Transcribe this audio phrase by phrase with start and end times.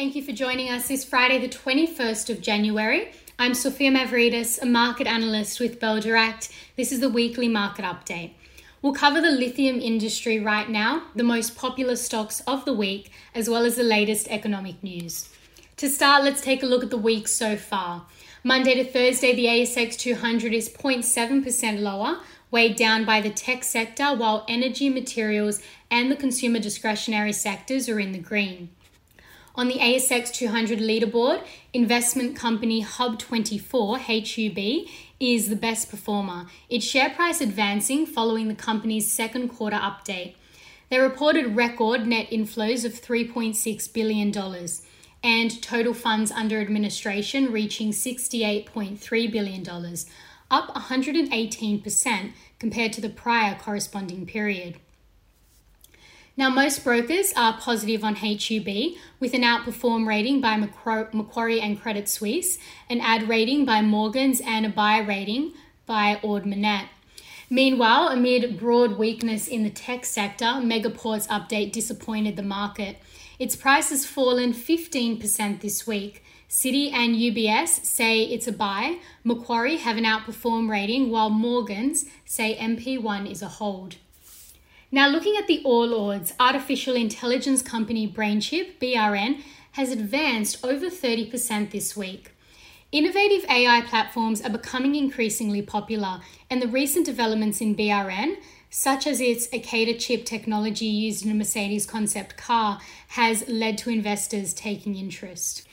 [0.00, 3.12] Thank you for joining us this Friday, the 21st of January.
[3.38, 6.48] I'm Sophia Mavridis, a market analyst with Bell Direct.
[6.74, 8.30] This is the weekly market update.
[8.80, 13.50] We'll cover the lithium industry right now, the most popular stocks of the week, as
[13.50, 15.28] well as the latest economic news.
[15.76, 18.06] To start, let's take a look at the week so far.
[18.42, 24.14] Monday to Thursday, the ASX 200 is 0.7% lower, weighed down by the tech sector,
[24.14, 28.70] while energy, materials, and the consumer discretionary sectors are in the green.
[29.56, 37.10] On the ASX 200 leaderboard, investment company Hub24, HUB, is the best performer, its share
[37.10, 40.34] price advancing following the company's second quarter update.
[40.88, 44.32] They reported record net inflows of $3.6 billion
[45.22, 49.68] and total funds under administration reaching $68.3 billion,
[50.50, 54.78] up 118% compared to the prior corresponding period.
[56.40, 62.08] Now, most brokers are positive on HUB with an outperform rating by Macquarie and Credit
[62.08, 62.56] Suisse,
[62.88, 65.52] an add rating by Morgans, and a buy rating
[65.84, 66.46] by Ord.
[67.50, 72.96] Meanwhile, amid broad weakness in the tech sector, Megaport's update disappointed the market.
[73.38, 76.24] Its price has fallen 15% this week.
[76.48, 78.96] Citi and UBS say it's a buy.
[79.24, 83.96] Macquarie have an outperform rating, while Morgans say MP1 is a hold.
[84.92, 89.40] Now, looking at the All Ords, artificial intelligence company BrainChip, BRN,
[89.72, 92.32] has advanced over 30% this week.
[92.90, 99.20] Innovative AI platforms are becoming increasingly popular, and the recent developments in BRN, such as
[99.20, 102.80] its Akida chip technology used in a Mercedes concept car,
[103.10, 105.68] has led to investors taking interest.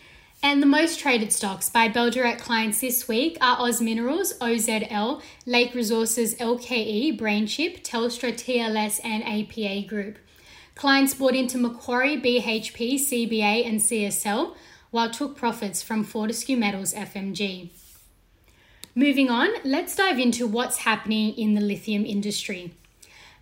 [0.50, 5.22] And the most traded stocks by Bell Direct clients this week are Oz Minerals, OZL,
[5.46, 10.18] Lake Resources, LKE, BrainChip, Telstra, TLS, and APA Group.
[10.74, 14.56] Clients bought into Macquarie, BHP, CBA, and CSL,
[14.90, 17.68] while took profits from Fortescue Metals FMG.
[18.96, 22.74] Moving on, let's dive into what's happening in the lithium industry.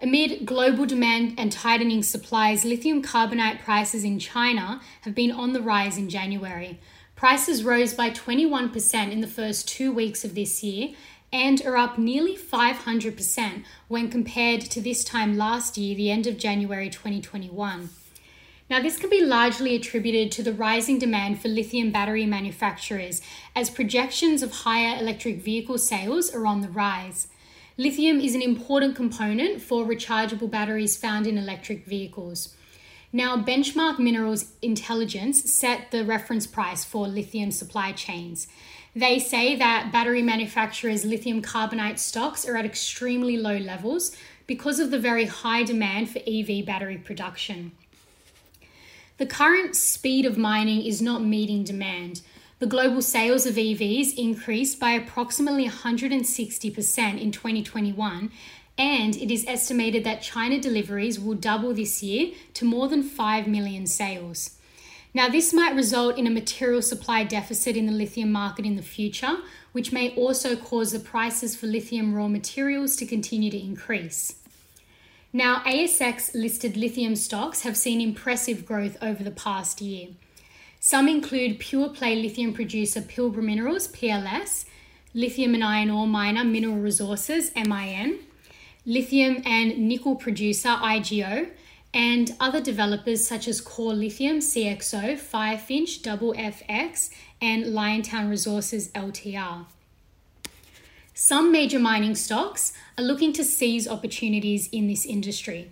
[0.01, 5.61] Amid global demand and tightening supplies, lithium carbonate prices in China have been on the
[5.61, 6.79] rise in January.
[7.15, 10.89] Prices rose by 21% in the first two weeks of this year
[11.31, 16.37] and are up nearly 500% when compared to this time last year, the end of
[16.37, 17.89] January 2021.
[18.69, 23.21] Now, this can be largely attributed to the rising demand for lithium battery manufacturers
[23.55, 27.27] as projections of higher electric vehicle sales are on the rise.
[27.77, 32.55] Lithium is an important component for rechargeable batteries found in electric vehicles.
[33.13, 38.47] Now, Benchmark Minerals Intelligence set the reference price for lithium supply chains.
[38.95, 44.15] They say that battery manufacturers' lithium carbonate stocks are at extremely low levels
[44.47, 47.71] because of the very high demand for EV battery production.
[49.17, 52.21] The current speed of mining is not meeting demand,
[52.59, 58.31] the global sales of EVs increased by approximately 160% in 2021,
[58.77, 63.47] and it is estimated that China deliveries will double this year to more than 5
[63.47, 64.57] million sales.
[65.13, 68.81] Now, this might result in a material supply deficit in the lithium market in the
[68.81, 69.37] future,
[69.71, 74.35] which may also cause the prices for lithium raw materials to continue to increase.
[75.31, 80.09] Now, ASX listed lithium stocks have seen impressive growth over the past year.
[80.81, 84.65] Some include pure play lithium producer Pilbara Minerals, PLS,
[85.13, 88.19] lithium and iron ore miner Mineral Resources, MIN,
[88.85, 91.49] lithium and nickel producer IGO,
[91.93, 97.09] and other developers such as Core Lithium, CXO, Firefinch, Double FX,
[97.41, 99.65] and Liontown Resources, LTR.
[101.13, 105.71] Some major mining stocks are looking to seize opportunities in this industry.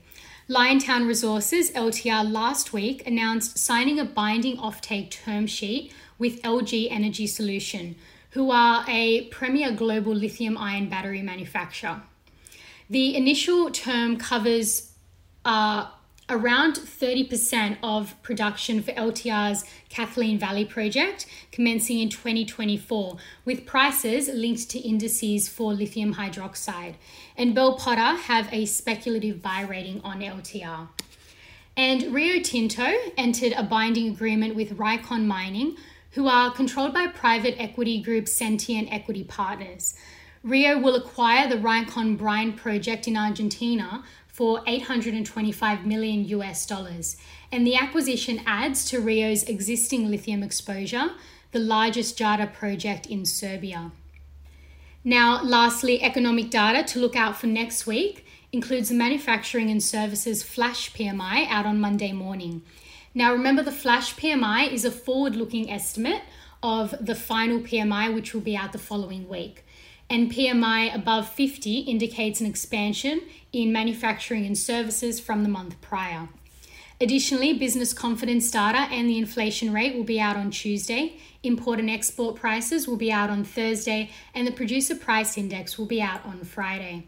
[0.50, 7.28] Liontown Resources, LTR, last week announced signing a binding offtake term sheet with LG Energy
[7.28, 7.98] Solution,
[8.30, 12.02] who are a premier global lithium ion battery manufacturer.
[12.94, 14.92] The initial term covers
[15.44, 15.88] uh,
[16.30, 24.70] around 30% of production for LTR's Kathleen Valley project commencing in 2024, with prices linked
[24.70, 26.94] to indices for lithium hydroxide.
[27.36, 30.90] And Bell Potter have a speculative buy rating on LTR.
[31.76, 35.78] And Rio Tinto entered a binding agreement with Rincon Mining,
[36.12, 39.96] who are controlled by private equity group Sentient Equity Partners.
[40.44, 47.16] Rio will acquire the Rincon brine project in Argentina for 825 million US dollars.
[47.50, 51.12] And the acquisition adds to Rio's existing lithium exposure,
[51.54, 53.92] the largest Jadar project in Serbia.
[55.06, 60.44] Now, lastly, economic data to look out for next week includes the manufacturing and services
[60.44, 62.64] flash PMI out on Monday morning.
[63.14, 66.24] Now, remember the flash PMI is a forward looking estimate
[66.62, 69.64] of the final PMI, which will be out the following week.
[70.10, 73.22] And PMI above 50 indicates an expansion
[73.52, 76.30] in manufacturing and services from the month prior.
[77.02, 81.18] Additionally, business confidence data and the inflation rate will be out on Tuesday.
[81.42, 85.86] Import and export prices will be out on Thursday, and the producer price index will
[85.86, 87.08] be out on Friday.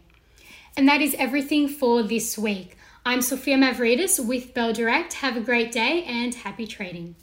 [0.76, 2.76] And that is everything for this week.
[3.06, 5.14] I'm Sophia Mavridis with Bell Direct.
[5.14, 7.14] Have a great day and happy trading.